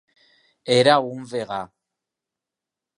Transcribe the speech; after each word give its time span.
Era 0.77 0.95
un 1.11 1.21
vegà. 1.35 1.61